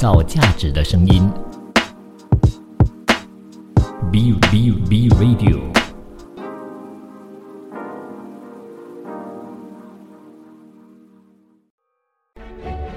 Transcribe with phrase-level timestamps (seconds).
[0.00, 1.30] 造价值的声音。
[4.10, 5.60] B B B Radio。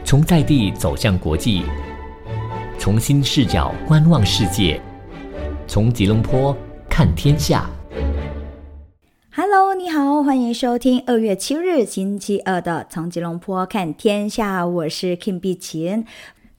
[0.05, 1.63] 从在地走向国际，
[2.79, 4.81] 从新视角观望世界，
[5.67, 6.55] 从吉隆坡
[6.89, 7.69] 看天下。
[9.35, 16.05] Hello，你好，欢迎收听二月七日星期二的《从吉隆坡看天下》，我是 Kim 碧琴。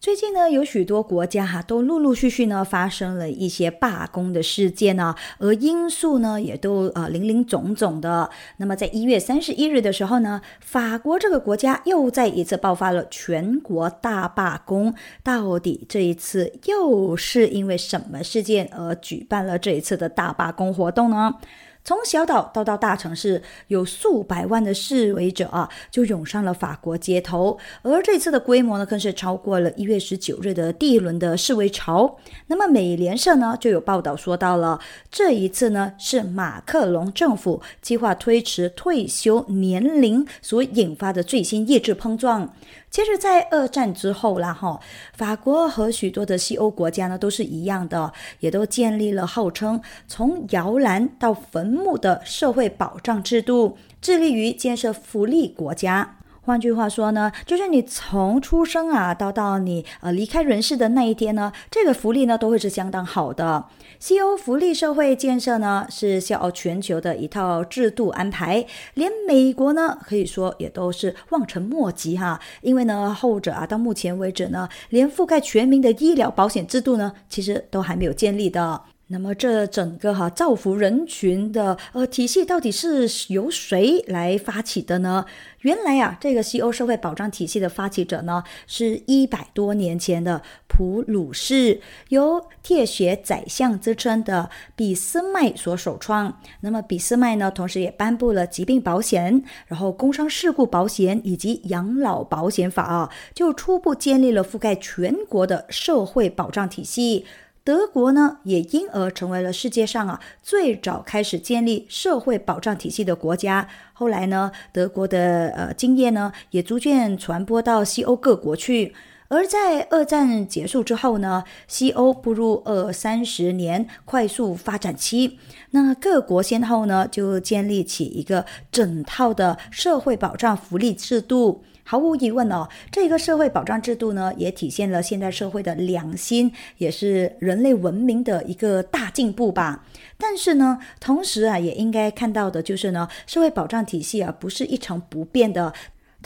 [0.05, 8.29] 最近呢，有许多国家哈都陆陆续续呢发生了一些罢工的事件呢，而因素呢也都呃林林总总的。
[8.59, 14.95] 那么在一月三十一日的时候呢，法国这个国家又再一次爆发了全国大罢工。
[15.23, 21.37] 到底这一次又是因为什么事件而举办了这一次的大罢工活动呢？
[21.85, 27.59] 从小岛到到大城市，有数百万的示威者啊，就涌上了法国街头。
[27.83, 32.17] 而这次的规模呢，更是超过了一月十九日的第一轮的示威潮。
[32.47, 42.55] 那么美联社呢就有报道说到了，这一次呢是马克龙政府计划推迟退休年龄所引发的最新意志碰撞。
[42.95, 44.79] 其实，在二战之后啦，哈，
[45.15, 56.19] 法国和许多的西欧国家呢都是一样的，也都建立了号称从摇篮到坟墓的社会保障制度，致力于建设福利国家。
[56.45, 63.65] 换句话说呢，就是你从出生啊到到你呃离开人世的那一天呢，这个福利呢都会是相当好的。
[63.99, 72.39] 西欧福利社会建设呢是笑傲全球的一套制度安排，连美国呢可以说也都是望尘莫及哈。
[72.61, 78.83] 因为呢后者啊到目前为止呢，连覆盖全民的医疗保险制度呢，其实都还没有建立的。
[79.09, 85.27] 那么这整个哈造福人群的呃体系到底是由谁来发起的呢？
[85.61, 96.41] 原来啊，这个西欧社会保障体系的发起者呢，是一百多年前的普鲁士，由铁血宰相之称的俾斯麦所首创。
[96.61, 107.27] 那么俾斯麦呢，同时也颁布了疾病保险、然后工伤事故保险以及养老保险法啊，就初步建立了覆盖全国的社会保障体系。
[107.65, 113.67] 德国呢，也因而成为了世界上啊最早开始建立社会保障体系的国家。
[113.95, 118.95] 后来呢，德国的呃经验呢，也逐渐传播到西欧各国去。
[119.29, 125.39] 而在二战结束之后呢，西欧步入二三十年快速发展期。
[125.71, 131.65] 那各国先后呢，就建立起一个整套的社会保障福利制度。
[131.85, 139.85] 毫无疑问哦，这个社会保障制度呢，也体现了现代社会的良心，也是人类文明的一个大进步吧。
[140.19, 145.73] 但是呢，同时啊，也应该看到的就是呢，社会保障体系啊，不是一成不变的。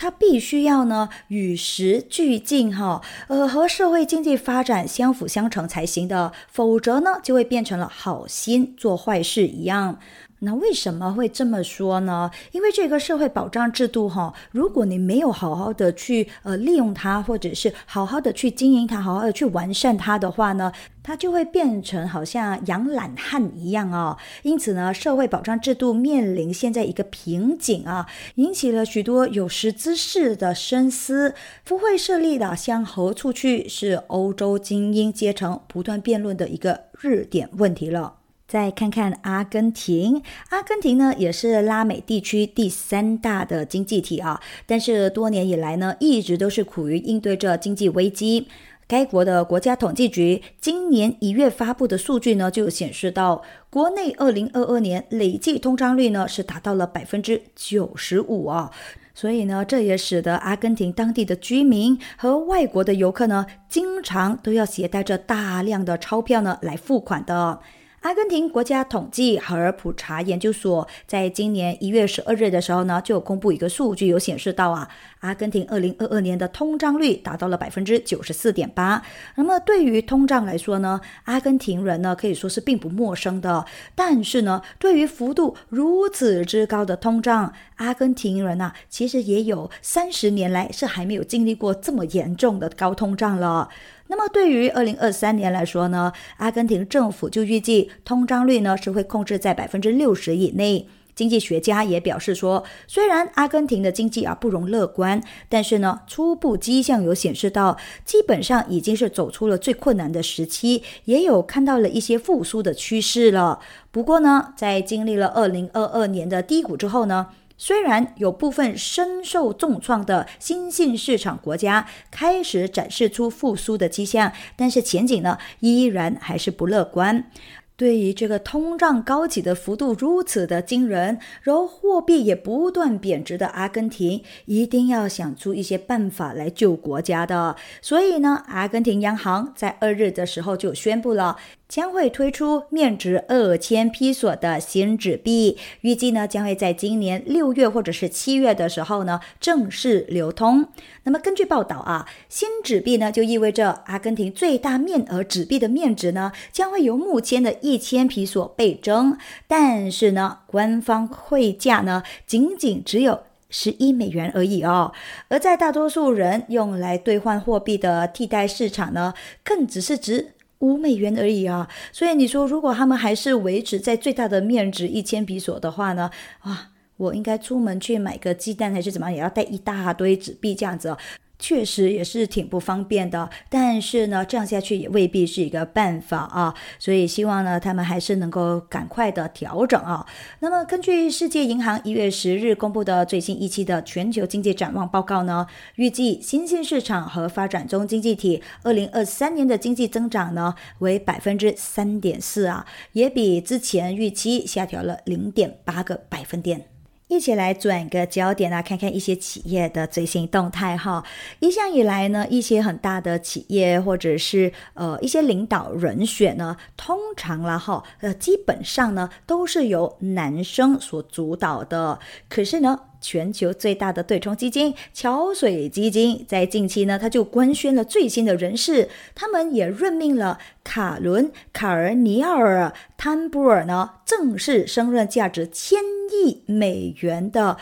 [0.00, 9.98] 它必须要呢与时俱进哈，呃和社会经济发展相辅相成才行的，否则呢就会变成了好心做坏事一样。
[10.40, 12.30] 那为什么会这么说呢？
[12.52, 20.72] 因为这个社会保障制度哈，如果你没有好好的去呃利用它，或者是好好的去经营它，好好的去完善它的话呢，
[21.02, 24.16] 它就会变成好像养懒汉一样哦。
[24.42, 28.06] 因此呢，社会保障制度面临现在一个瓶颈啊，
[28.36, 31.34] 引起了许多有识之士的深思。
[31.64, 38.17] 不会设立的向何处去，是欧洲精英阶层不断辩论的一个热点问题了。
[38.48, 48.48] 再看看阿根廷，阿根廷呢也是拉美地区第三大的经济体啊，但是多年以来呢，一直都是苦于应对着经济危机。
[48.86, 58.70] 该国的国家统计局今年一月发布的数据呢，就显示到国内二零二二年累计通胀率呢是达到了百分之九十五啊。
[59.14, 67.60] 所以呢，这也使得阿根廷当地的居民和外国的游客呢，经常都要携带着大量的钞票呢来付款的。
[68.00, 74.88] 阿根廷国家统计和普查研究所在今年一月十二日的时候呢，就公布一个数据，有显示到啊，
[75.18, 79.02] 阿根廷二零二二年的通胀率达到了百分之九十四点八。
[79.34, 83.64] 那么对于通胀来说呢，阿根廷人呢可以说是并不陌生的。
[83.96, 93.68] 但是呢，对于幅度如此之高的通胀，阿根廷人呐、其实也有三十年来是还没有经历过这么严重的高通胀了。
[94.08, 100.88] 那么对于二零二三年来说呢，阿根廷政府就预计通胀率呢是会控制在百分之六十以内。
[101.14, 113.58] 经济学家也表示说，虽然阿根廷的经济啊不容乐观，但是呢，初步迹象有显示到，基本上已经是走出了最困难的时期，也有看到了一些复苏的趋势了。
[113.90, 117.26] 不过呢，在经历了二零二二年的低谷之后呢，
[117.58, 127.30] 虽然有部分深受重创的新兴市场国家开始展示出复苏的迹象，但是前景呢依然还是不乐观。
[127.76, 137.54] 对于这个通胀高企的幅度如此的惊人，然后货币也不断贬值的阿根廷，一定要想出一些办法来救国家的。
[137.80, 141.36] 所以呢，阿根廷央行在二日的时候就宣布了。
[141.68, 150.66] 将会推出面值二千披索的新纸币，预计呢将会在今年六月或者是七月的时候呢正式流通。
[151.04, 163.20] 那么根据报道啊，新纸币呢就意味着阿根廷最大面额纸币的面值呢将会由目前的一千披索倍增，但是呢官方汇价呢仅仅只有
[163.50, 164.92] 十一美元而已哦。
[165.28, 169.12] 而在大多数人用来兑换货币的替代市场呢，
[169.44, 170.32] 更只是值。
[170.60, 176.10] 五美元而已啊，所以你说如果他们还是维持在最大的面值一千比索的话呢？
[176.44, 180.98] 哇，我应该出门去买个鸡蛋还是怎么样，也要带一大堆纸币这样子哦。
[181.38, 186.54] 确实也是挺不方便的，但是呢，这样下去也未必是一个办法啊。
[186.78, 190.04] 所以希望呢，他们还是能够赶快的调整啊。
[190.40, 195.46] 那么，根据世界银行一月十日公布的最新一期的全球经济展望报告呢，
[195.76, 206.77] 预计新兴市场和发展中经济体二零二三年的经济增长呢为百分之三点四啊，也比之前预期下调了零点八个百分点。
[207.08, 211.04] 一起来转个焦点啊，看看一些企业的最新动态哈。
[211.40, 221.98] 一向以来呢，一些很大的企业或者是呃一些领导人选呢，通常啦哈，呃基本上呢都是由男生所主导的。
[222.28, 222.78] 可是呢。
[223.00, 232.66] 全球最大的对冲基金桥水基金在近期呢，他就官宣了最新的人事，他们也任命了卡伦·卡尔尼尔·
[232.96, 235.80] 坦布尔呢，正式升任价值千
[236.10, 237.56] 亿美元的。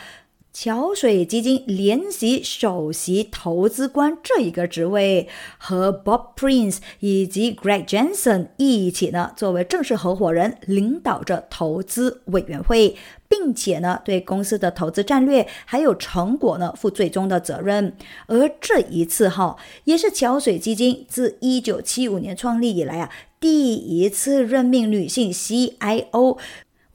[0.59, 5.27] 桥水基金联席首席投资官这一个职位，
[5.59, 12.95] 和 Bob Prince 以及 Greg Jensen 一起呢，作为正式合伙人，领导着投资委员会，
[13.29, 17.95] 并且呢，对公司的投资战略还有成果呢，负最终的责任。
[18.25, 26.39] 而这一次哈，也是桥水基金自一九七五年创立以来啊，第一次任命女性 CIO。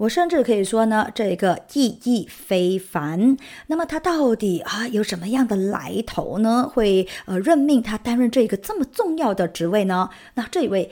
[0.03, 3.37] 我甚至可以说呢，这个意义非凡。
[3.69, 6.69] 那么他到底啊有什么样的来头呢？
[6.73, 10.11] 会呃任命他担任这个这么重要的职位呢？
[10.35, 10.91] 那这位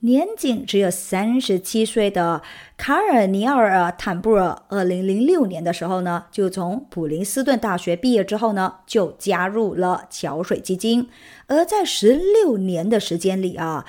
[0.00, 2.42] 年仅只有三十七岁的
[2.76, 11.08] 卡尔尼尔·坦布尔，二零零六年的时候呢，就从普林斯顿大学毕业之后呢，就加入了桥水基金。
[11.46, 13.86] 而在十六年的时间里啊。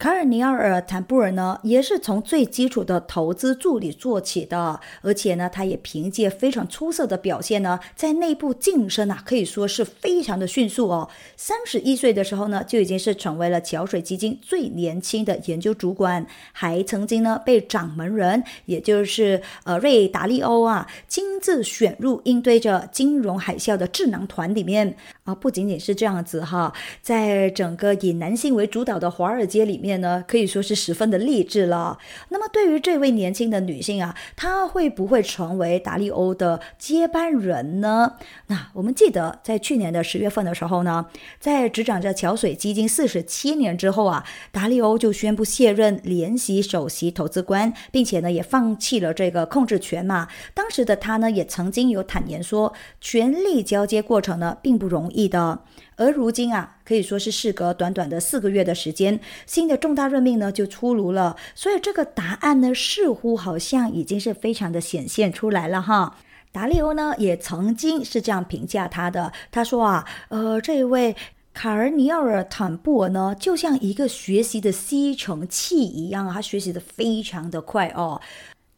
[0.00, 11.06] 卡尔尼奥尔·坦布尔呢，也是从最基础的投资助理做起的，而且呢，他也凭借非常出色的表现呢，在内部晋升啊，可以说是非常的迅速哦。
[11.36, 24.96] 三十一岁的时候呢，就已经是成为了桥水基金最年轻的研究主管，还曾经呢被掌门人，也就是呃瑞达利欧啊，亲自选入应对着金融海啸的智囊团里面
[25.34, 29.90] 不仅仅是这样子哈，在整个以男性为主导的华尔街里面。
[30.00, 31.98] 呢，可以说是十分的励志了。
[32.28, 38.14] 那么，对于这位年轻的女性啊，她会不会成为达利欧的接班人呢？
[38.46, 41.06] 那我们记得，在去年的十月份的时候呢，
[41.38, 50.28] 在执掌着桥水基金四十七年之后啊，达利欧就宣布卸任联席首席投资官，并且呢，也放弃了这个控制权嘛。
[50.54, 55.60] 当时的他呢，也曾经有坦言说，权力交接过程呢，并不容易的。
[55.96, 61.36] 而如今啊，可以说是事隔短短的四个月的时间，新的重大任命呢就出炉了。
[61.54, 66.16] 所以这个答案呢，似乎好像已经是非常的显现出来了哈。
[66.52, 71.14] 达利欧呢也曾经是这样评价他的，他说啊，呃，这一位
[71.52, 78.20] 卡尔尼奥尔·坦布尔呢，就像一个学习的吸尘器一样，他学习的非常的快哦。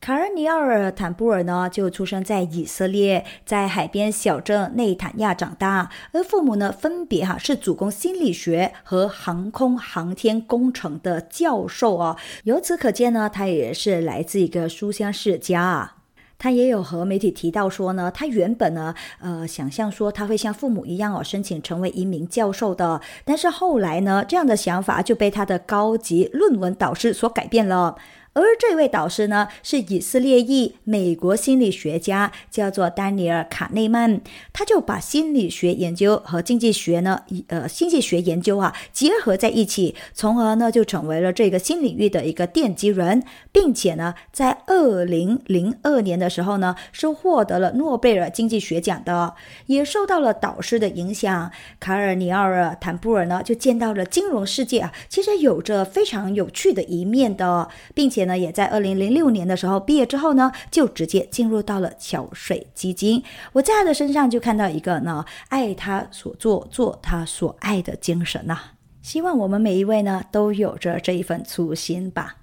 [0.03, 12.17] 卡尔尼奥尔·坦布尔呢，就出生在以色列，在海边小镇内坦亚长大，而父母呢，分别哈是主攻心理学和航空航天工程的教授啊。
[12.43, 15.93] 由此可见呢，他也是来自一个书香世家。
[16.37, 27.97] 他也有和媒体提到说呢，他原本呢，呃，想象说他会像父母一样哦，申请成为一名教授的，但是后来呢，这样的想法就被他的高级论文导师所改变了。
[28.35, 34.23] 而这位导师呢，是以色列裔美国心理学家，叫做丹尼尔·卡内曼。
[34.55, 43.23] 他就把心理学研究和经济学呢，呃，经济学研究啊结合在一起，从而呢就成为了这个新领域的一个奠基人，
[43.53, 49.35] 并且呢，在二零零二年的时候呢，是获得了诺贝尔经济学奖的，
[49.67, 51.51] 也受到了导师的影响。
[51.79, 58.22] 卡尔尼奥尔·坦布尔呢，就见到了金融世界啊，其实有着非常有趣的一面的，并且。
[58.25, 63.23] 呢，也在二零零六年的时候毕业之后呢，就直接进入到了桥水基金。
[63.53, 68.59] 我在他的身上就看到一个呢，爱他所做，做他所爱的精神呐。
[69.03, 72.37] 希望我们每一位呢，都有着这一份初心吧。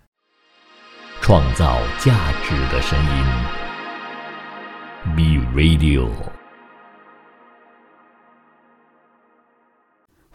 [1.21, 3.25] 创造价值的声音
[5.15, 6.28] ，B Radio。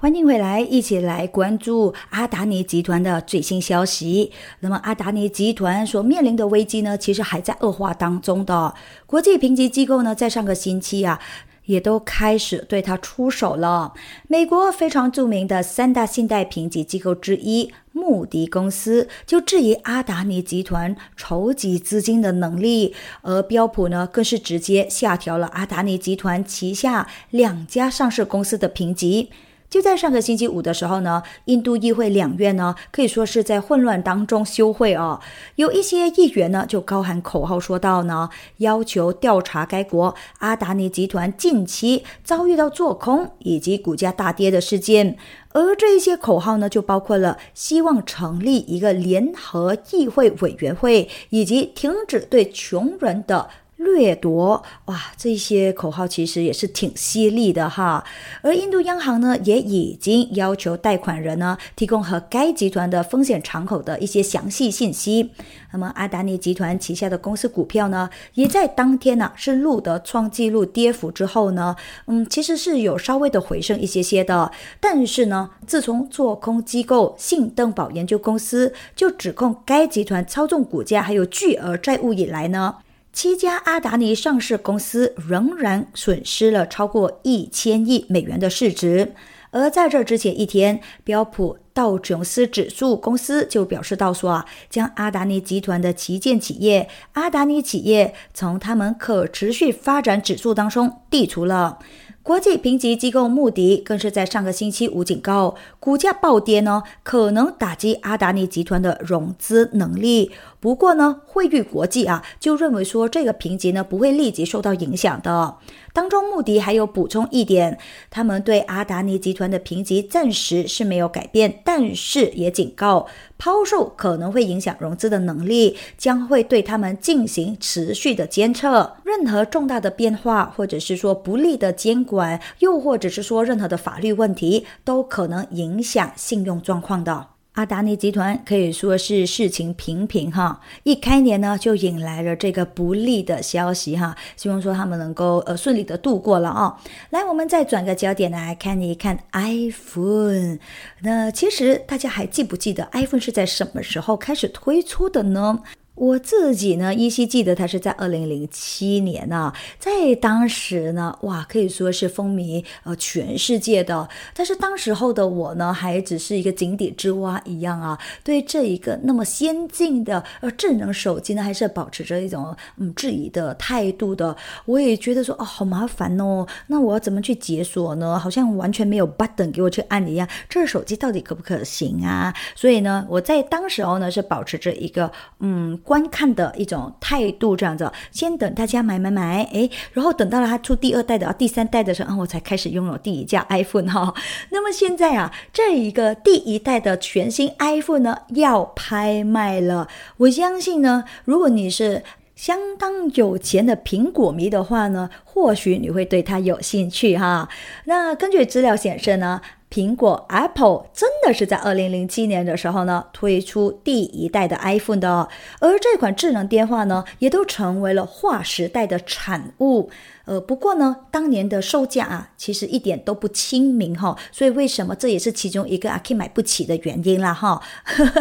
[0.04, 4.30] 欢迎回来，一起来关注阿达尼集团的最新消息。
[4.60, 8.74] 那么，阿达尼集团所面临的危机呢，其实还在恶化当中的。
[9.06, 11.18] 国际评级机构呢，在上个星期啊，
[11.64, 13.94] 也都开始对它出手了。
[14.28, 29.30] 美国非常著名的三大信贷评级机构之一穆迪公司就质疑阿达尼集团筹集资金的能力，而标普呢，更是直接下调了阿达尼集团旗下两家上市公司的评级。
[29.74, 35.20] 就在上个星期五的时候呢，印度议会两院呢可以说是在混乱当中休会哦。
[35.56, 45.16] 有一些议员呢就高喊口号说道呢，要求调查该国阿达尼集团近期遭遇到做空以及股价大跌的事件。
[45.50, 53.50] 而这一些口号呢，就包括了希望成立一个联合议会委员会，以及停止对穷人的。
[53.76, 58.04] 掠夺哇，这些口号其实也是挺犀利的哈。
[58.40, 65.30] 而印度央行呢，也已经要求贷款人呢提供和该集团的风险敞口的一些详细信息。
[65.72, 71.74] 那么阿达尼集团旗下的公司股票呢，也在当天呢是录得创纪录跌幅之后呢，
[72.06, 74.50] 嗯，其实是有稍微的回升一些些的。
[74.80, 82.76] 但是呢，自从做空机构信登堡研究公司就指控该集团操纵股价还有巨额债务以来呢。
[83.14, 89.14] 七家阿达尼上市公司仍然损失了超过一千亿美元的市值，
[89.52, 101.78] 而在这之前一天，标普道琼斯指数公司就表示到说啊，将阿达尼集团的旗舰企业阿达尼企业从他们可持续发展指数当中剔除了。
[102.24, 110.32] 国际评级机构穆迪更是在上个星期五警告，股价暴跌呢，可能打击阿达尼集团的融资能力。
[110.64, 115.56] 不过呢，惠誉国际啊就认为说，这个评级呢不会立即受到影响的。
[115.92, 117.78] 当中，穆迪还有补充一点，
[118.08, 123.06] 他们对阿达尼集团的评级暂时是没有改变，但是也警告，
[123.36, 128.96] 抛售可能会影响融资的能力，将会对他们进行持续的监测。
[129.04, 137.33] 任何重大的变化，或者是说不利的监管，又或者是说任何的法律问题，都可能影响信用状况的。
[137.54, 146.76] 阿达尼集团可以说是事情频频哈，一开年呢就引来了这个不利的消息哈，希望说他们能够呃顺利的度过了啊。
[147.10, 150.58] 来，我们再转个焦点来看一看 iPhone。
[151.02, 155.60] 那其实大家还记不记得 iPhone 是在什么时候开始推出的呢？
[155.94, 164.08] 我自己呢，依稀记得它是在二零零七年呢，在当时呢，哇，可以说是风靡呃全世界的。
[164.34, 174.36] 但是当时候的我呢，还只是一个井底之蛙一样啊，对这一个那么先进的呃智能手机呢，还是保持着一种嗯质疑的态度的。
[174.64, 178.18] 我也觉得说，哦，好麻烦哦，那我要怎么去解锁呢？
[178.18, 182.34] 好像完全没有 button 给我去按一样，这手机到底可不可行啊？
[182.56, 185.08] 所以呢，我在当时候呢，是保持着一个
[185.38, 185.78] 嗯。
[185.84, 194.12] 观看的一种态度，这样子，先等大家买买买，诶，然后等到了它出第二代的、第三代的时候，我才开始拥有第一架 iPhone 哈。
[194.50, 199.86] 那么现在啊，这一个第一代的全新 iPhone 呢要拍卖了。
[200.16, 202.02] 我相信呢，如果你是
[202.34, 207.48] 相当有钱的苹果迷的话呢，或许你会对它有兴趣哈。
[207.84, 209.40] 那根据资料显示呢。
[209.74, 215.28] 苹果 Apple 真的是在二零零七年的时候呢推出第一代的 iPhone 的，
[215.58, 219.90] 而这款智能电话呢也都成为了划时代的产物。
[220.26, 227.60] 呃，不过呢，当年的售价啊，其实一点都不亲民哈，所以为什么这也是其中一个阿 K 买不起的原因啦哈。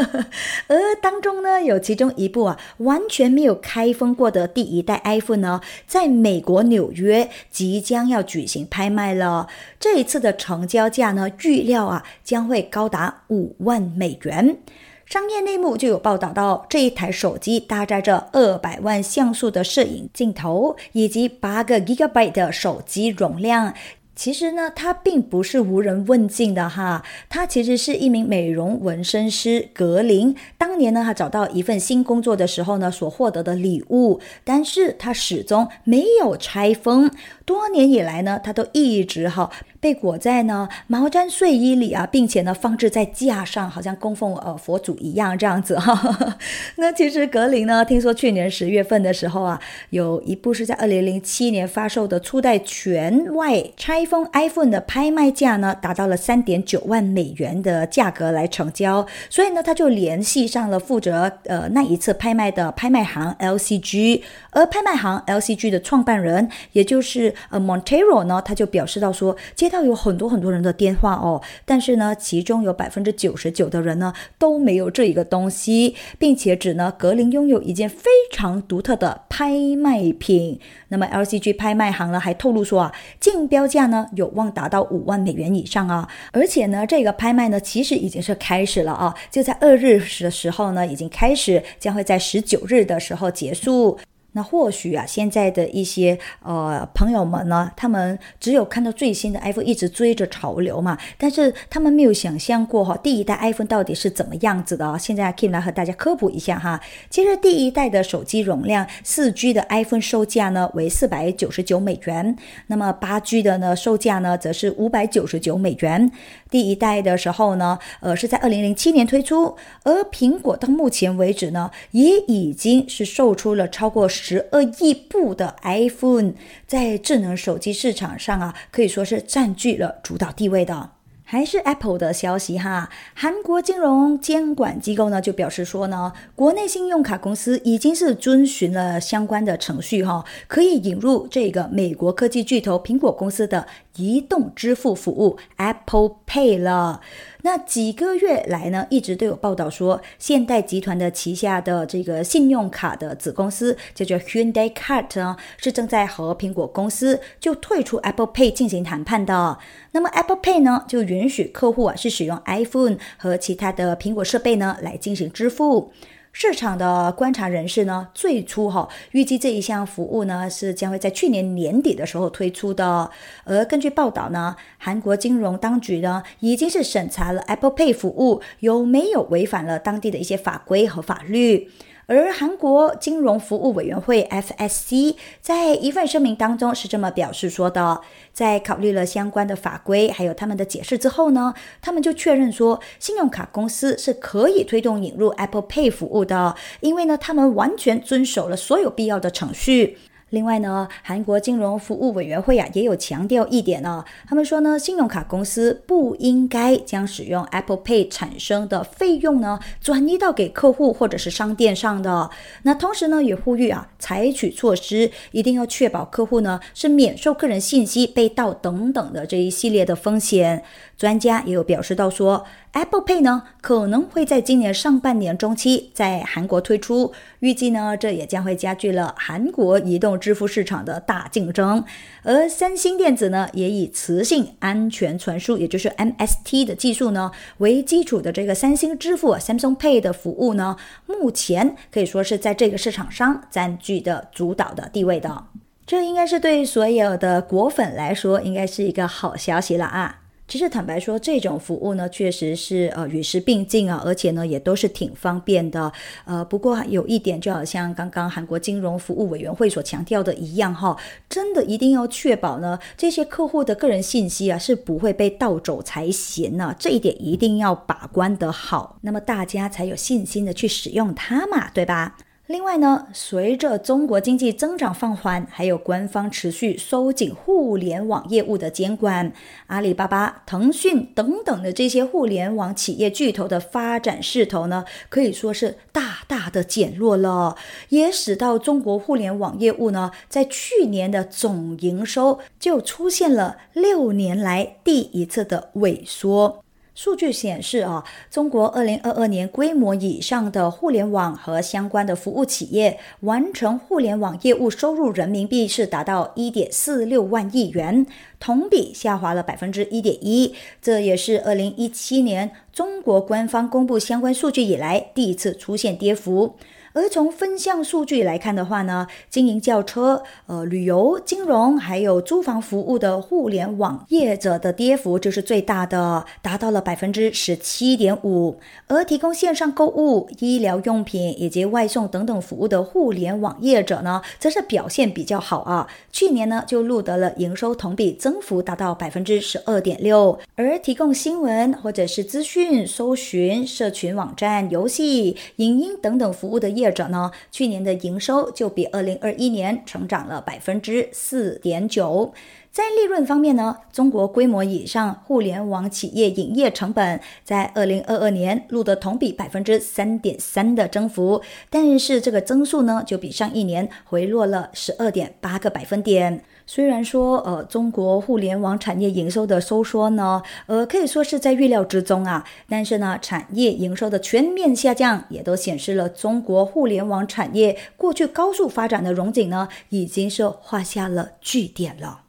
[0.67, 9.48] 而当中呢，有其中一部啊，完全没有开封过的第一代 iPhone 呢，在美国纽约即将要举行拍卖了。
[9.79, 14.57] 这一次的成交价呢，预料啊将会高达五万美元。
[15.05, 23.74] 商业内幕就有报道到，这一台手机搭载着二百万像素的摄影镜头，以及八个 Gigabyte 的手机容量。
[24.15, 30.36] 其实呢，他并不是无人问津的哈，他其实是一名美容纹身师格林。
[30.55, 37.10] 当年呢，他找到一份新工作的时候呢，所获得的礼物，但是他始终没有拆封。
[37.45, 46.38] 多年以来呢，他都一直哈被裹在呢毛毡睡衣里啊，并且呢放置在架上，好像供奉呃佛祖一样这样子哈。
[46.77, 49.59] 那其实格林呢，听说去年十月份的时候啊，
[49.89, 64.21] 有一部是在二零零七年发售的初代全外拆封 iPhone 的拍卖价呢，达到了三点九万美元的价格来成交，所以呢，他就联系上了负责呃那一次拍卖的拍卖行 LCG，
[64.51, 80.59] 而拍卖行 LCG 的创办人，也就是呃，Montero 呢，他就表示到说，接到有很多很多人的电话哦，但是呢，其中有百分之九十九的人呢都没有这一个东西，并且指呢格林拥有一件非常独特的拍卖品。
[80.89, 93.97] 那么 LCG 拍卖行呢还透露说啊，竞标价呢有望达到五万美元以上啊，而且呢这个拍卖呢其实已经是开始了啊，就在二日时的时候呢已经开始，将会在十九日的时候结束。
[94.33, 104.97] 那或许啊，现在的一些呃朋友们呢，他们只有看到最新的 iPhone，一直追着潮流嘛，但是他们没有想象过哈，第一代 iPhone 到底是怎么样子的。
[104.97, 106.81] 现在 Kim 来和大家科普一下哈。
[107.11, 112.35] 其实第一代的手机容量四 G 的 iPhone 售价呢为四百九十九美元，
[112.67, 116.11] 那么八 G 的呢售价呢则是五百九十九美元。
[116.49, 124.09] 第一代的时候呢，呃是在二零零七年推出，而苹果到目前为止呢，也已经是售出了超过。
[124.22, 126.31] 十十二亿部的 iPhone
[126.65, 130.91] 在智能手机市场上啊，可以说是占据了主导地位的。
[131.25, 147.01] 还是 Apple 的消息哈，韩国金融监管机构呢就表示说呢，国内信用卡公司已经是遵循了相关的程序哈，可以引入这个美国科技巨头苹果公司的移动支付服务 Apple Pay 了。
[147.45, 159.59] 那几个月来呢，一直都有报道说，现代集团的旗下的这个信用卡的子公司叫做 Hyundai Card 呢，是正在和苹果公司就退出 Apple Pay 进行谈判的。
[159.91, 165.91] 那么 Apple Pay 呢，就允许客户啊是使用 iPhone 和其他的苹果设备呢来进行支付。
[166.35, 173.10] 市场的观察人士呢，最初哈预计这一项服务呢是将会在去年年底的时候推出的。
[173.43, 181.69] 而根据报道呢，韩国金融当局呢已经是审查了 Apple Pay 服务有没有违反了当地的一些法规和法律。
[182.15, 199.97] 而韩国金融服务委员会 FSC 在一份声明当中是这么表示说的：在考虑了相关的法规还有他们的解释之后呢，他们就确认说，信用卡公司是可以推动引入 Apple Pay 服务的，因为呢，他们完全遵守了所有必要的程序。
[200.34, 212.32] 另外呢，韩国金融服务委员会啊也有强调一点呢，他们说呢，信用卡公司不应该将使用 Apple Pay 产生的费用呢转移到给客户或者是商店上的。
[212.63, 220.63] 那同时呢，也呼吁啊，采取措施，一定要确保客户呢是免受个人信息被盗等等的这一系列的风险。
[220.98, 231.83] 专家也有表示到说，Apple Pay 呢可能会在今年上半年中期在韩国推出，预计呢这也将会加剧了韩国移动支付市场的大竞争。
[232.23, 245.45] 而三星电子呢也以磁性安全传输，也就是 MST 的技术呢为基础的这个三星支付 Samsung Pay 的服务呢，目前可以说是在这个市场上占据的主导的地位的。
[245.86, 250.21] 这应该是对所有的果粉来说，应该是一个好消息了啊！
[250.53, 255.91] 其实坦白说，这种服务呢，确实是呃与时并进啊，而且呢也都是挺方便的。
[256.25, 260.95] 呃，不过有一点，就好像刚刚韩国金融服务委员会所强调的一样哈，
[261.27, 272.15] 真的一定要确保呢这些客户的个人信息啊是不会被盗走才行呢，这一点一定要把关得好，那么大家才有信心的去使用它嘛，对吧？
[272.47, 279.32] 另外呢，随着中国经济增长放缓，还有官方持续收紧互联网业务的监管，
[279.67, 287.56] 阿里巴巴、腾讯等等的这些互联网企业巨头的发展势头呢，可以说是大大的减弱了，
[287.88, 296.62] 也使到中国互联网业务呢，在去年的总营收就出现了六年来第一次的萎缩。
[296.95, 308.06] 数据显示啊，中国二零二二年规模以上的互联网和相关的服务企业完成互联网业务收入人民币是达到一点四六万亿元，
[308.39, 316.56] 同比下滑了百分之一点一，这也是二零一七年中国官方公布相关数据以来第一次出现跌幅。
[316.93, 328.58] 而从分项数据来看的话呢，经营轿车、呃旅游、金融还有租房服务的互联网业者的跌幅就是最大的，达到了百分之十七点五。
[328.88, 335.88] 而提供线上购物、医疗用品以及外送等等服务的互联网业者呢，则是表现比较好啊。
[336.12, 340.38] 去年呢就录得了营收同比增幅达到百分之十二点六。
[340.56, 346.83] 而提供新闻或者是资讯、搜寻、社群网站、游戏、影音等等服务的业。
[346.84, 352.34] 业者呢，去年的营收就比二零二一年成长了百分之四点九。
[352.73, 366.43] 在利润方面呢，中国规模以上互联网企业营业成本在二零二二年录得同比百分之三点三的增幅，但是这个增速呢，就比上一年回落了十二点八个百分点。
[366.65, 372.43] 虽然说，呃，中国互联网产业营收的收缩呢，呃，可以说是在预料之中啊。
[372.67, 382.22] 但是呢，产业营收的全面下降，也都显示了中国互联网产业过去高速发展的荣景呢，已经是画下了句点了。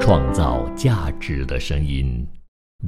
[0.00, 2.26] 创造价值的声音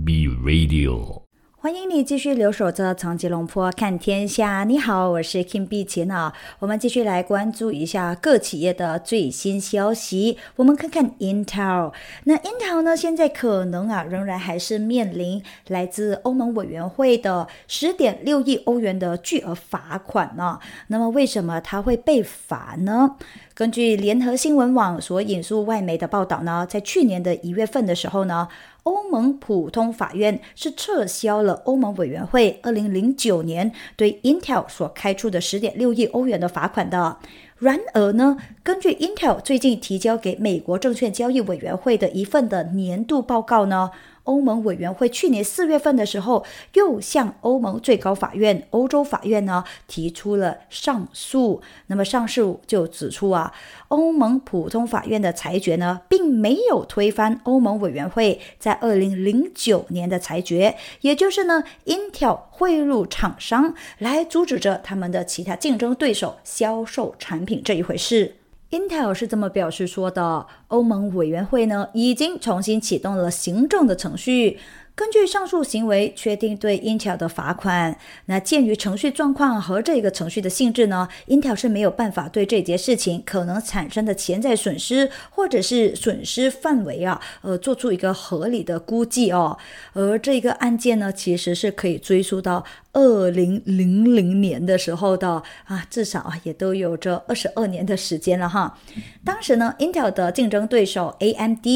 [0.05, 1.23] ，B Radio。
[1.57, 4.65] 欢迎你继续留守着长吉隆坡看天下。
[4.65, 6.35] 你好，我是 Kim 碧琴啊。
[6.59, 10.37] 我们继续来关注一下各企业的最新消息。
[10.57, 11.95] 我们看看 Intel。
[12.25, 20.59] 那 Intel 呢，现在可能啊，仍然还是面临来自欧盟委员会的十点六亿欧元的巨额罚款呢。
[20.89, 23.17] 那么，为什么它会被罚呢？
[23.55, 28.49] 根据联合新闻网所引述外媒的报道呢，在去年的一月份的时候呢。
[28.83, 37.17] 欧盟普通法院是撤销了欧盟委员会二零零九年对 Intel 所开出的十点六亿欧元的罚款的。
[37.57, 43.91] 然而呢，根据 Intel 最近提交给美国证券交易委员会的一份的年度报告呢。
[44.25, 51.63] 欧盟委员会去年四月份的时候，又向欧盟最高法院、欧洲法院呢提出了上诉。
[51.87, 53.53] 那么上诉就指出啊，
[53.89, 68.37] 欧盟普通法院的裁决呢，并没有推翻欧盟委员会在二零零九年的裁决，也就是呢，Intel 贿赂厂商来阻止着他们的其他竞争对手销售产品这一回事。
[68.75, 74.59] Intel 是这么表示说的：欧盟委员会呢，已经重新启动了行政的程序。
[74.97, 89.59] 根据上述行为确定对 Intel 的罚款，那鉴于程序状况和这个程序的性质呢，Intel 是没有办法对这件事情可能产生的潜在损失或者是损失范围啊，呃，做出一个合理的估计哦。
[89.95, 98.79] 而这个案件呢，其实是可以追溯到二零零零年的时候的啊，至少啊也都有着二十二年的时间了哈。
[99.25, 101.67] 当时呢，Intel 的竞争对手 AMD。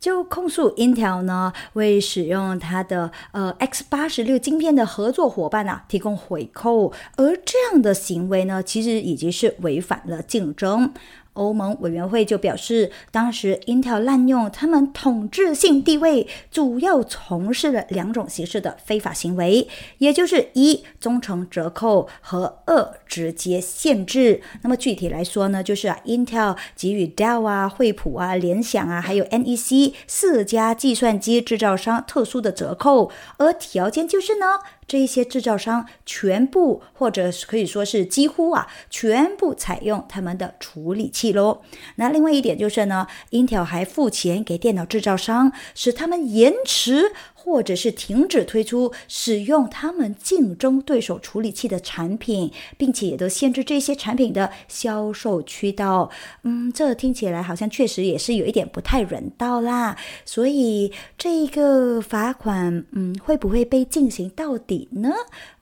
[0.00, 10.92] 就控诉 Intel 呢为使用它的呃 X 八十六晶片的合作伙伴啊提供回扣，而这样的行为呢，其实已经是违反了竞争。
[11.34, 24.42] 欧盟委员会就表示，当时 Intel 滥用他们统治性地位，主要从事了两种形式的非法行为，也就是一忠诚折扣和二直接限制。
[24.62, 34.58] 那么具体来说呢，就是啊，Intel 给予 Dell 啊、惠普啊、联想啊，还有 NEC 四家计算机制造商特殊的折扣，而条件就是呢。
[34.90, 41.62] 这一些制造商全部，或者可以说是几乎啊，全部采用他们的处理器喽。
[41.94, 47.12] 那另外一点就是呢，Intel 还付钱给电脑制造商，使他们延迟。
[47.42, 56.10] 或者是停止推出使用他们竞争对手处理器的产品，并且也都限制这些产品的销售渠道。
[56.42, 59.96] 嗯，这听起来好像确实也是有一点不太人道啦。
[60.26, 65.10] 所以这一个罚款，嗯，会不会被进行到底呢？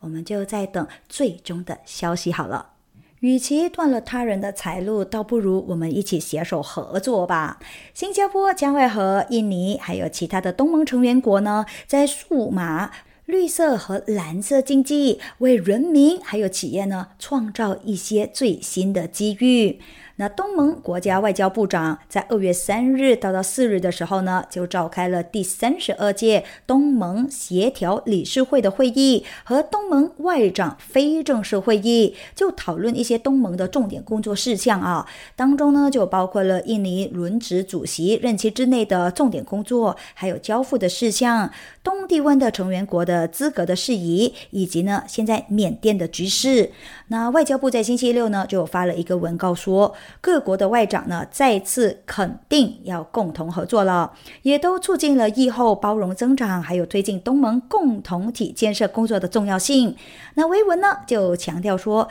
[0.00, 2.77] 我们就在等最终的消息好了。
[3.20, 7.58] 与其断了他人的财路，倒不如我们一起携手合作吧。
[7.92, 12.92] 新加坡将会和印尼还有其他的东盟成员国呢，在数码、
[13.24, 19.80] 绿色和蓝色经济为人民还有企业呢创造一些最新的机遇。
[20.20, 35.06] 那东盟国家外交部长在二月三日到到四日的时候呢，就召开了第三十二届东盟协调理事会的会议和东盟外长非正式会议，就讨论一些东盟的重点工作事项啊。
[35.36, 41.48] 当中呢，就包括了印尼轮值主席任期之内的重点工作，还有交付的事项，
[41.84, 46.72] 东帝汶的成员国的资格的事宜，以及呢现在缅甸的局势。
[47.06, 59.96] 那外交部在星期六呢就发了一个文告说，各国的外长呢再次肯定要共同合作了，也都促进了疫后包容增长，还有推进东盟共同体建设工作的重要性。
[60.34, 62.08] 那维文呢就强调说。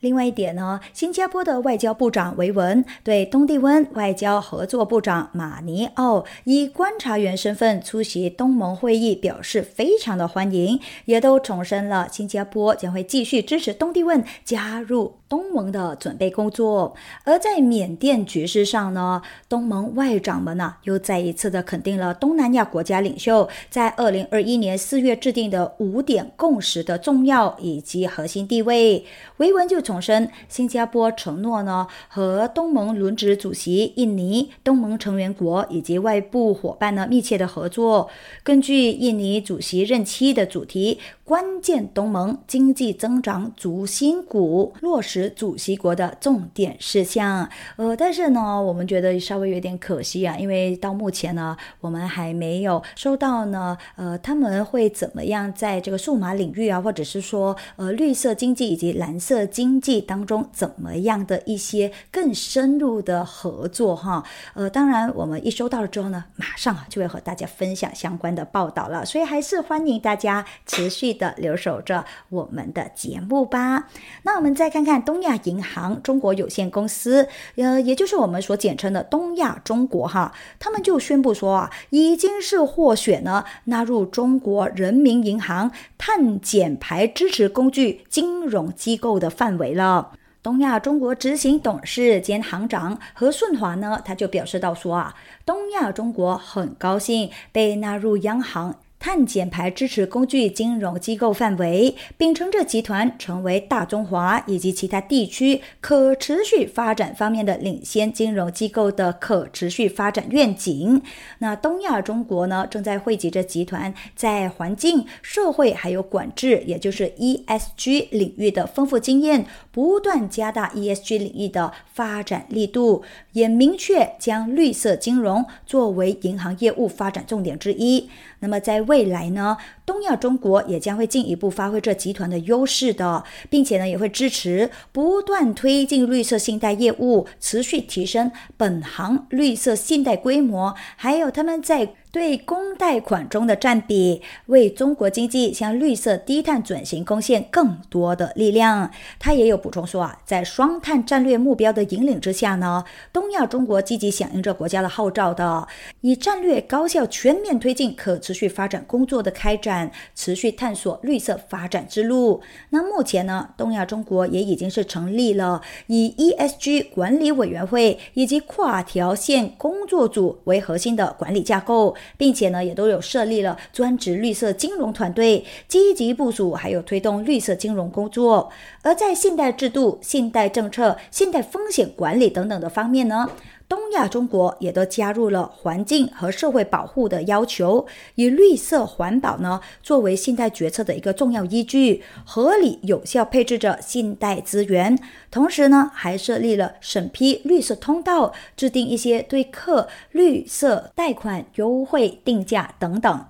[0.00, 15.14] 另外一点呢，新加坡的外交部长维文对东帝汶外交合作部长马尼奥以观察员身份出席东盟会议表示非常的欢迎，也都重申了新加坡将会继续支持东帝汶加入。
[15.28, 29.04] 东盟的准备工作，而在缅甸局势上呢，东盟外长们呢又再一次的肯定了东南亚国家领袖在二零二一年四月制定的五点共识的重要以及核心地位。
[29.38, 38.08] 维文就重申，新加坡承诺呢和东盟轮值主席印尼、东盟成员国以及外部伙伴呢密切的合作。
[38.42, 40.98] 根据印尼主席任期的主题。
[41.26, 47.48] 关键东盟经济增长主心骨，落实主席国的重点事项。
[47.76, 64.22] 呃，但是呢，我们觉得稍微有点可惜啊，因为到目前呢，我们还没有收到呢，呃，他们会怎么样在这个数码领域啊，或者是说，呃，绿色经济以及蓝色经济当中怎么样的一些更深入的合作哈。
[64.52, 69.04] 呃，当然，我们一收到了之后呢，马上就会和大家分享相关的报道了。
[69.06, 71.06] 所以还是欢迎大家持续。
[71.16, 73.88] 的留守着我们的节目吧。
[74.24, 90.12] 那我们再看看东亚银行中国有限公司，呃，也就是我们所简称的东亚中国哈，他们就宣布说啊，已经是获选呢纳入中国人民银行碳减排支持工具金融机构的范围了。
[90.42, 95.14] 东亚中国执行董事兼行长何顺华呢，他就表示到说啊，
[95.44, 98.76] 东亚中国很高兴被纳入央行。
[99.06, 111.00] 碳减排支持工具金融机构范围，秉承着集团成为大中华以及其他地区可持续发展方面的领先金融机构的可持续发展愿景。
[111.38, 128.10] 那东亚中国呢，正在汇集着集团在环境、社会还有管制，也就是 ESG 领域的丰富经验，不断加大 ESG 领域的发展力度，也明确将绿色金融作为银行业务发展重点之一。
[128.40, 141.92] 那么在未未来呢，东亚中国也将会进一步发挥这集团的优势的，并且呢也会支持不断推进绿色信贷业务，持续提升本行绿色信贷规模，还有他们在。
[142.16, 148.90] 对公贷款中的占比，为中国经济向绿色低碳转型贡献更多的力量。
[149.18, 155.68] 他也有补充说啊，在双碳战略目标的引领之下呢，东亚中国积极响应着国家的号召的，
[156.00, 162.40] 以战略高效全面推进可持续发展工作的开展，持续探索绿色发展之路。
[162.70, 171.94] 那目前呢，东亚中国也已经是成立了以 ESG 管理委员会以及跨条线工作组为核心的管理架构。
[172.16, 178.50] 并且呢，也都有设立了专职绿色金融团队，积极部署还有推动绿色金融工作。
[178.82, 183.28] 而在信贷制度、信贷政策、信贷风险管理等等的方面呢？
[183.68, 194.96] 东亚中国也都加入了环境和社会保护的要求，以绿色环保呢作为信贷决策的一个重要依据，合理有效配置着信贷资源。
[195.30, 203.26] 同时呢，还设立了审批绿色通道，制定一些对客绿色贷款优惠定价等等。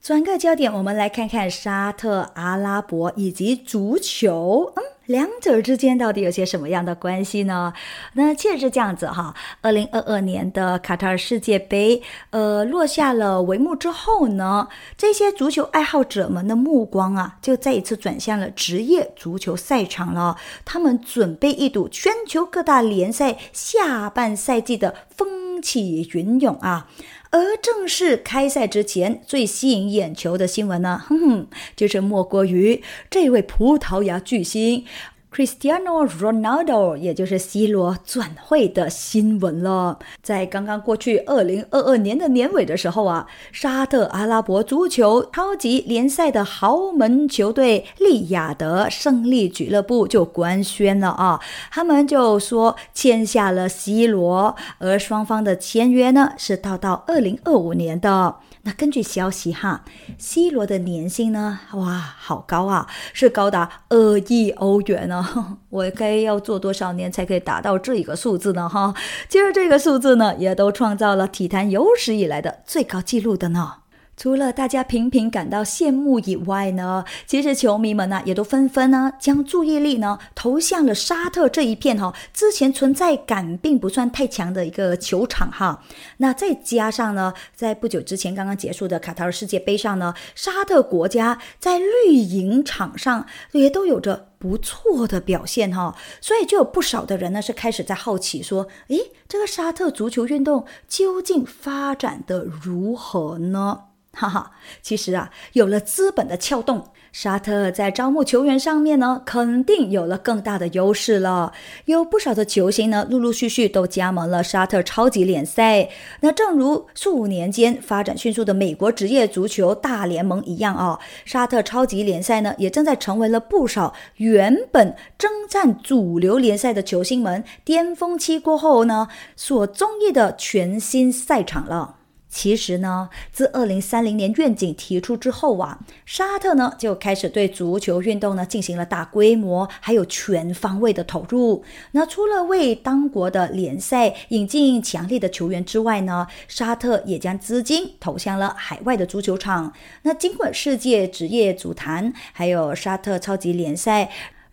[0.00, 4.72] 转个焦点，我们来看看沙特阿拉伯以及足球。
[4.76, 4.82] 嗯。
[5.10, 7.72] 两者之间到底有些什么样的关系呢？
[8.12, 20.36] 那其实是这样子哈，二零二二年的卡塔尔世界杯，呃，落下了帷幕之后呢，这些足球爱好者们的目光啊，就再一次转向了职业足球赛场了。
[20.64, 26.88] 他们准备一睹全球各大联赛下半赛季的风起云涌啊。
[27.32, 34.84] 而正式开赛之前，最吸引眼球的新闻呢，哼哼，就是莫过于这位葡萄牙巨星
[35.32, 40.00] Cristiano Ronaldo，也就是 C 罗转会的新闻了。
[40.22, 51.40] 在刚刚过去二零二二年的年尾的时候啊，沙特阿拉伯足球超级联赛的豪门球队利雅得胜利俱乐部就官宣了啊，
[51.70, 58.34] 他们就说签下了 C 罗，而双方的签约呢是到到二零二五年的。
[58.62, 59.84] 那根据消息哈
[60.18, 65.58] ，C 罗的年薪呢，哇，好高啊，是高达二亿欧元呢。
[65.70, 68.68] 我该要做多少年才可以达到这一个数字呢？
[68.68, 68.94] 哈，
[69.28, 73.79] 其实这个数字呢，也都创造了体坛有史以来的最高纪录的呢。
[74.20, 85.82] 除了大家频频感到羡慕以外呢，其实球迷们呢也都纷纷呢将注意力呢投向了沙特这一片哈，之前存在感并不算太强的一个球场哈。
[86.18, 103.84] 那再加上呢，在不久之前刚刚结束的卡塔尔世界杯上呢，沙特国家在绿营场上也都有着不错的表现哈，所以就有不少的人呢是开始在好奇说，诶，这个沙特足球运动究竟发展的如何呢？
[104.12, 104.50] 哈哈，
[104.82, 111.52] 其实啊，有了资本的撬动，沙特在招募球员上面呢，肯定有了更大的优势了。
[111.84, 115.88] 有不少的球星呢，陆陆续续都加盟了沙特超级联赛。
[116.20, 131.98] 那正如数年间发展迅速的美国职业足球大联盟一样啊，沙特超级联赛呢，也正在成为了不少原本征战主流联赛的球星们巅峰期过后呢，所中意的全新赛场了。
[132.30, 141.64] 其实呢，自二零三零年愿景提出之后啊，沙特呢就开始对足球运动呢进行了大规模还有全方位的投入。
[141.90, 149.72] 那除了为当国的联赛引进强力的球员之外呢，沙特也将资金投向了海外的足球场。
[150.02, 154.10] 那尽管世界职业足坛还有沙特超级联赛。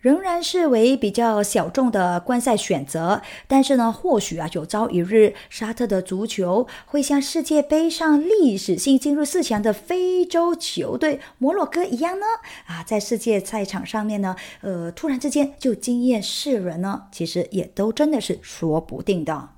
[0.08, 12.24] 仍然是为比较小众的观赛选择，但是呢，或许啊，有朝一日，沙特的足球会像世界杯上历史性进入四强的非洲球队摩洛哥一样呢？
[12.64, 17.02] 啊，在世界赛场上面呢，呃，突然之间就惊艳世人呢？
[17.12, 19.50] 其实也都真的是说不定的。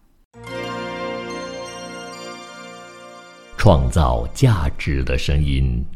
[3.57, 5.87] 创造价值的声音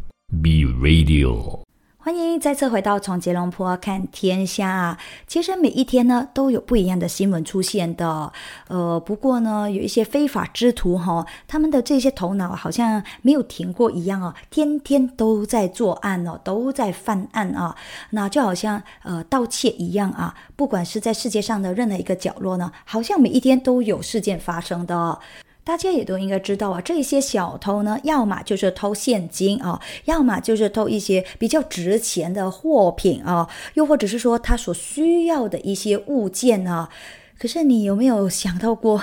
[0.41, 1.64] ，B Radio。
[2.05, 4.99] 欢迎再次回到从吉隆坡看天下。
[5.27, 8.31] 其实每一天呢都有不一样的新闻出现的。
[8.69, 17.75] 呃，不过呢，有一些非法之徒哈，他们的这些头脑好像没有停过一样哦，天天都在作案哦，都在犯案啊。
[18.11, 25.19] 那就好像呃盗窃一样啊，不管是在世界上的任何一个角落呢，好像每一天都有事件发生的。
[25.65, 36.91] 大家也都应该知道啊，这些小偷呢，要么就是偷现金啊，要么就是偷一些比较值钱的货品啊，又或者是说他所需要的一些物件啊。
[37.39, 39.03] 可是你有没有想到过，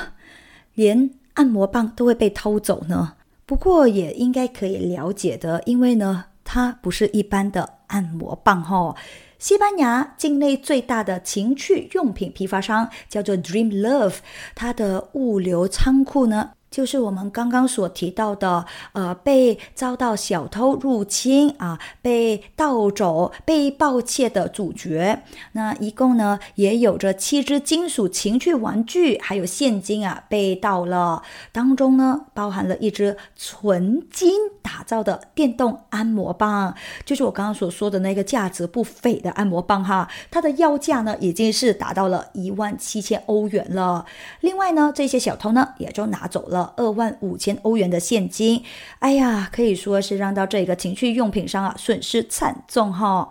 [0.75, 3.13] 连按摩棒都会被偷走呢？
[3.47, 8.95] 不过也应该可以了解的，因为呢，它不是一般的按摩棒哈。
[9.41, 14.17] 西班牙境内最大的情趣用品批发商叫做 Dream Love，
[14.53, 16.51] 它的物流仓库呢？
[16.71, 25.21] 就是我们刚刚所提到的，呃，被遭到小偷入侵啊，被盗走、被盗窃的主角。
[25.51, 31.21] 那一共呢，也有着七只金属情趣玩具，还有现金啊，被盗了。
[31.51, 34.31] 当中呢，包含了一只纯金
[34.61, 40.07] 打造的电动按摩棒，就是我刚刚所说的那个价值不菲的按摩棒哈。
[40.31, 44.05] 它的要价呢，已经是达到了一万七千欧元了。
[44.39, 46.60] 另外呢，这些小偷呢，也就拿走了。
[46.75, 48.63] 二万五千欧元的现金，
[48.99, 53.29] 哎呀，可以说是让到这个情趣用品商啊损失惨重哈。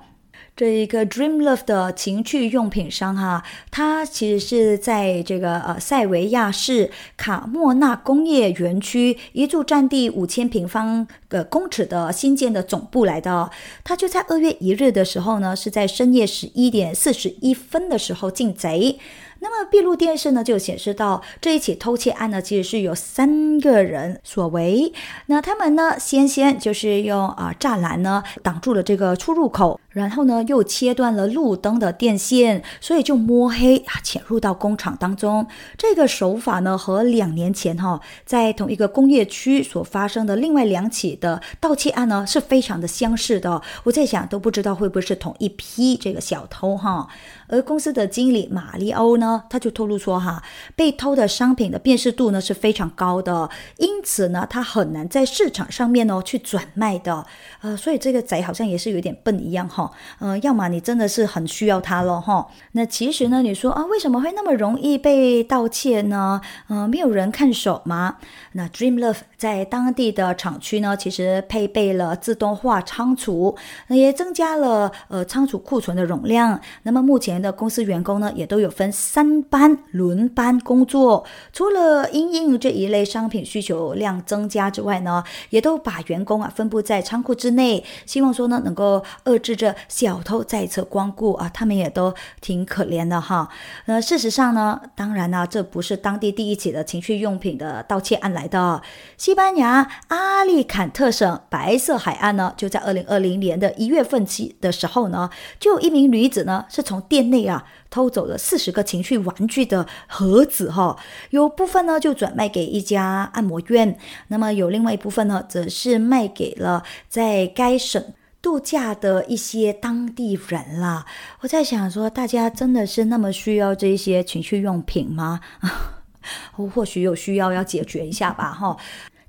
[0.56, 13.50] 这一个 Dream Love 的情趣用品商哈，它其实是在这个呃塞维亚市卡莫纳工业园区一处占地五千平方个公尺的新建的总部来的。
[13.84, 18.98] 它就在二月一日的时候呢，是在深夜十一点四十一分的时候进贼。
[19.40, 24.92] 那么闭路电视呢，就显示到这一起偷窃案呢，其实是有三个人所为。
[25.26, 29.80] 那他们呢，先先就是用啊栅栏呢挡住了这个出入口。
[29.90, 35.46] 然后呢，又切断了路灯的电线，所以就摸黑啊潜入到工厂当中。
[35.76, 43.60] 这个手法呢，和两年前哈在同一个工业区所发生的另外两起的盗窃案呢，是非常的相似的。
[43.84, 47.08] 我在想，都不知道会不会是同一批这个小偷哈。
[47.48, 49.42] 而公司的经理马里欧呢？
[49.50, 50.42] 他就透露说哈，
[50.76, 57.26] 被偷的商品的辨识度呢是非常高的，因此呢，他很难在市场上面哦去转卖的。
[57.62, 59.79] 呃，所以这个贼好像也是有点笨一样哈。
[60.18, 62.48] 呃，要么你真的是很需要它了哈。
[62.72, 66.40] 那其实呢，你说啊，为什么会那么容易被盗窃呢？
[66.68, 68.16] 嗯，没有人看守吗？
[68.52, 73.56] 那 Dream Love 在当地的厂区呢，其实配备了自动化仓储，
[73.88, 76.60] 也增加了呃仓储库存的容量。
[76.82, 81.24] 那么目前的公司员工呢，也都有分三班轮班工作。
[81.52, 91.48] 除了因应这一类商品需求量增加之外呢，也都把员工啊分布在仓库之内，希望说呢能够遏制这小偷再次光顾啊。
[91.52, 93.48] 他们也都挺可怜的哈。
[93.86, 98.80] 那事实上呢，当然呢，这不是当地第一起的情趣用品的盗窃案来的。
[99.16, 110.96] 西班牙阿利坎特省白色海岸呢，就在二零二零年的一月份起的时候呢，就有一名女子呢是从店内啊偷走了四十个情趣玩具的盒子哈，
[111.30, 113.98] 有部分呢就转卖给一家按摩院，
[114.28, 118.02] 那么有另外一部分呢，则是卖给了在该省。
[118.42, 121.04] 度假的一些当地人啦，
[121.40, 125.40] 我在想说，大家真的是那么需要这些情趣用品吗？
[126.52, 128.76] 或许有需要要解决一下吧，哈。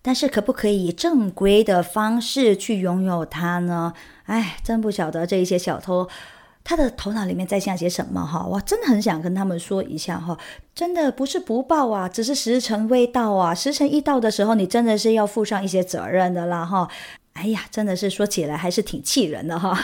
[0.01, 3.93] 但是可不可以以正规的方式去拥有它呢？
[4.25, 6.07] 哎，真不晓得这一些小偷
[6.63, 8.45] 他的头脑里面在想些什么哈。
[8.45, 10.37] 我真的很想跟他们说一下哈，
[10.73, 13.53] 真的不是不报啊，只是时辰未到啊。
[13.53, 16.87] 时辰一到的时候，你真的是要负上一些责任的啦哈。
[17.33, 19.77] 哎呀，真的是说起来还是挺气人的哈。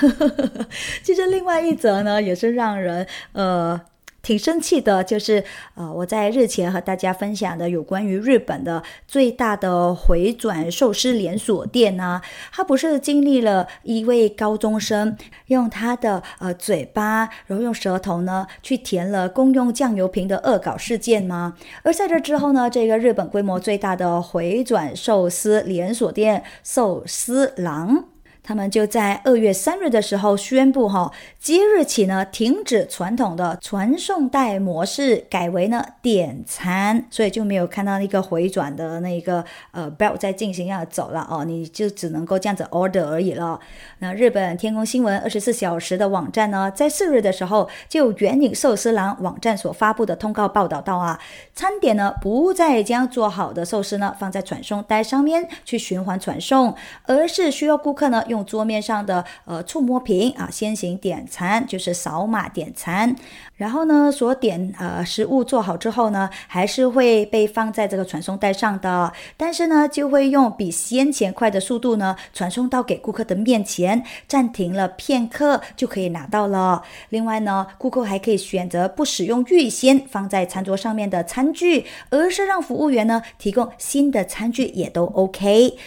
[1.04, 3.80] 其实另外一则呢，也是让人呃。
[4.28, 5.42] 挺生气的，就是
[5.76, 12.22] 呃，我在日前和大家分享的有关于日本的最大的回转寿司连锁店呢，
[12.52, 15.16] 他不是经历了一位高中生
[15.46, 21.56] 用他的呃嘴巴，然后用舌头呢去填了公用酱油瓶的恶搞事件吗？
[21.84, 28.04] 而在这之后呢，这个日本规模最大的回转寿司连锁店寿司郎。
[28.48, 43.60] 他们就在二月三日的时候宣布，哈，即日起呢，停止传统的传送带模式，改为呢点餐，所以就没有看到那个回转的那个呃 bell 在进行要走了哦，你就只能够这样子 order 而已了。
[44.00, 51.20] 那日本天空新闻二十四小时的网站呢，在四日的时候，就援引寿司郎网站所发布的通告报道到啊，
[51.54, 56.74] 餐点呢不再将做好的寿司呢放在传送带上面去循环传送，
[57.04, 58.37] 而是需要顾客呢用。
[58.38, 63.16] 用桌面上的呃触摸屏啊，先行点餐就是扫码点餐，
[63.56, 76.84] 然后呢，所点呃食物做好之后呢，还是会被放在这个传送带上的，但是呢，就会用比先前快的速度呢传送到给顾客的面前，暂停了片刻就可以拿到了。
[77.10, 85.78] 另外呢，顾客还可以选择不使用预先放在餐桌上面的餐具，而是让服务员呢提供新的餐具也都 OK。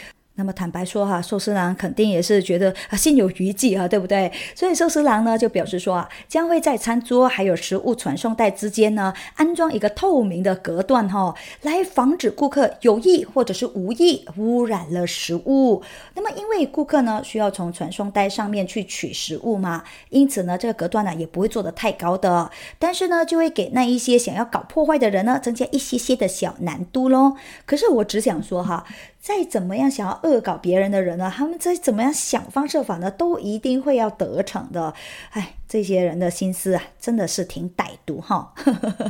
[0.41, 4.33] 那么坦白说哈，寿司郎肯定也是觉得啊心有余悸啊，对不对？
[4.55, 15.83] 所以寿司郎呢就表示说啊，将会在餐桌还有食物传送带之间呢安装一个透明的隔断哈，来防止顾客有意或者是无意污染了食物。
[16.15, 27.35] 那么因为顾客呢需要从传送带上面去取食物嘛，因此呢这个隔断呢也不会做得太高的，但是呢就会给那一些想要搞破坏的人呢增加一些些的小难度喽。
[27.67, 28.87] 可是我只想说哈。
[29.21, 34.95] 再怎么样想要恶搞别人的人呢，他们再怎么样想方设法呢，都一定会要得逞的。
[35.33, 38.55] 哎，这些人的心思啊，真的是挺歹毒哈。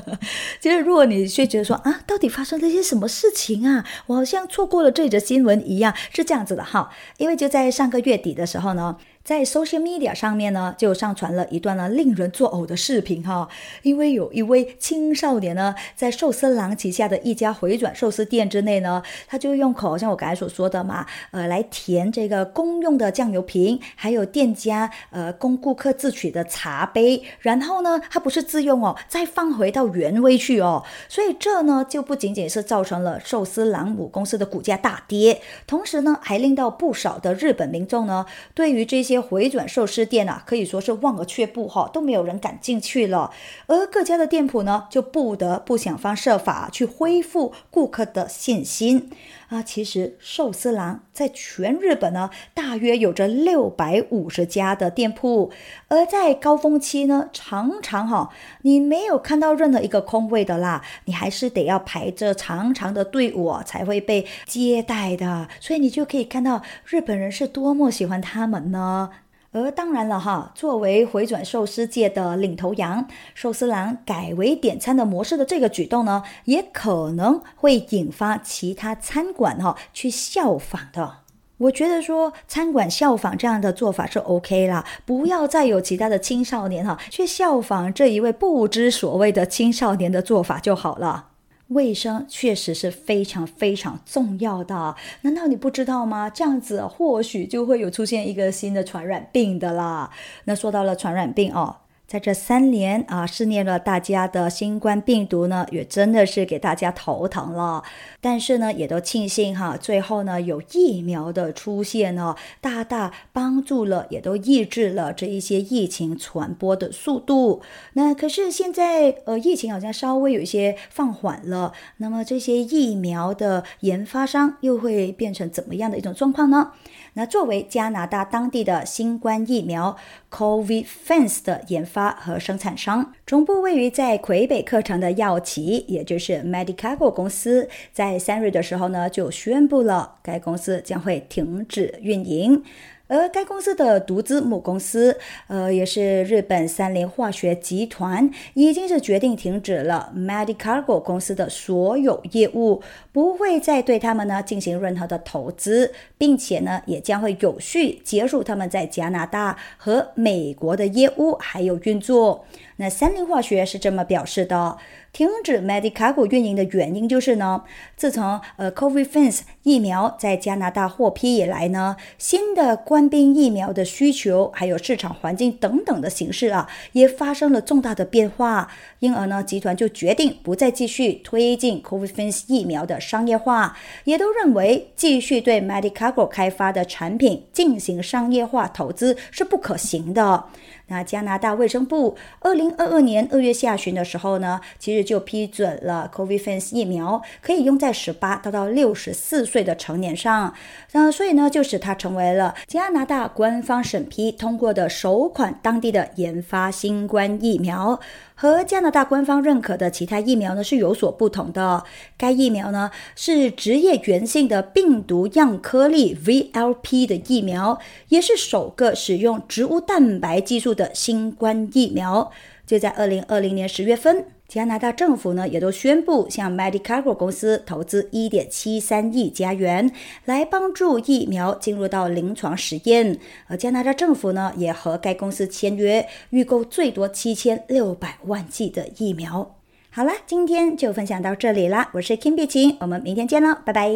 [0.60, 6.90] 其实，如果你却觉得说啊，到底发生了些什么事情啊，我好像错过了这则新闻一样，是这样子的哈。
[7.18, 8.96] 因为就在上个月底的时候呢。
[9.22, 13.48] 在 social media 上面呢，就上传了一段呢令人作呕的视频哈。
[13.82, 30.82] 因为有一位青少年呢，在寿司郎旗下的一家回转寿司店之内呢，他就用口像我刚才所说的嘛，呃，来填这个公用的酱油瓶，还有店家呃供顾客自取的茶杯，然后呢，他不是自用哦，再放回到原位去哦。
[31.08, 43.30] 所以这呢，就不仅仅是造成了寿司郎母公司的股价大跌，同时呢，还令到不少的日本民众呢，对于这些些回转寿司店啊，可以说是望而却步哈，都没有人敢进去了。
[43.66, 49.10] 而各家的店铺呢，就不得不想方设法去恢复顾客的信心。
[49.50, 55.50] 啊，其实寿司郎在全日本呢，大约有着六百五十家的店铺，
[55.88, 58.30] 而在高峰期呢，常常哈，
[58.62, 69.10] 你没有看到任何一个空位的啦，你还是得要排着长长的队伍才会被接待的，所以你就可以看到日本人是多么喜欢他们呢。
[69.52, 81.18] 而当然了哈，作为回转寿司界的领头羊，寿司郎改为点餐的模式的这个举动呢，也可能会引发其他餐馆哈去效仿的。
[81.58, 91.29] 我觉得说餐馆效仿这样的做法是 OK 啦，不要再有其他的青少年哈去效仿这一位不知所谓的青少年的做法就好了。
[91.70, 96.30] 卫生确实是非常非常重要的，难道你不知道吗？
[96.30, 100.10] 这样子或许就会有出现一个新的传染病的啦。
[100.44, 101.76] 那说到了传染病哦。
[102.10, 107.84] 在这三年啊，肆虐了大家的新冠病毒呢，也真的是给大家头疼了。
[108.20, 117.62] 但是呢，也都庆幸哈，最后呢有疫苗的出现呢，大大帮助了，也都抑制了这一些疫情传播的速度。
[117.92, 121.72] 那可是现在呃，疫情好像稍微有一些放缓了。
[121.98, 126.72] 那么这些疫苗的研发商又会变成怎么样的一种状况呢？
[127.20, 129.94] 那作为加拿大当地的新冠疫苗
[130.30, 142.62] COVID Fence 的研发和生产商，总部位于在魁北克城的药企，也就是 Medicago 公司，在三日的时候呢，就宣布了该公司将会停止运营。
[143.10, 152.80] 而该公司的独资母公司，呃，也是日本三菱化学集团，已经是决定停止了 Medicargo 公司的所有业务，
[153.10, 162.44] 不会再对他们呢进行任何的投资，并且呢，也将会有序结束他们在加拿大和美国的业务还有运作。
[162.76, 164.78] 那三菱化学是这么表示的。
[165.12, 167.62] 停止 Medicago 运营的原因就是呢，
[167.96, 190.44] 自从呃 Covid Fence 疫苗在加拿大获批以来呢，新的官兵疫苗的需求，还有市场环境等等的形势啊，也发生了重大的变化，因而呢，集团就决定不再继续推进 Covid Fence 疫苗的商业化，也都认为继续对 Medicago 开发的产品进行商业化投资是不可行的。
[190.86, 200.54] 那加拿大卫生部二零二二年二月下旬的时候呢，其实就批准了 Covid Fence 疫苗可以用在十八到到六十四岁的成年上，
[200.92, 208.00] 那所以呢，就使它成为了加拿大官方审批通过的首款当地的研发新冠疫苗。
[208.34, 211.84] 和加拿大官方认可的其他疫苗呢是有所不同的。
[212.16, 217.78] 该疫苗呢是职业源性的病毒样颗粒 VLP 的疫苗，
[218.08, 222.32] 也是首个使用植物蛋白技术的新冠疫苗。
[222.66, 224.24] 就在二零二零年十月份。
[224.50, 229.92] 加拿大政府呢，也都宣布向 Medicago 公司投资一点七三亿加元，
[230.24, 233.16] 来帮助疫苗进入到临床实验。
[233.46, 239.54] 而加拿大政府呢，也和该公司签约，预购最多七千六百万剂的疫苗。
[239.88, 243.88] 好了，今天就分享到这里啦，我是 Kim 碧晴，我们明天见喽，拜拜。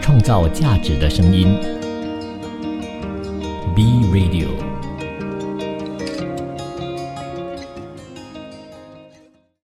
[0.00, 1.58] 创造价值的声音
[3.74, 3.82] ，B
[4.12, 4.73] Radio。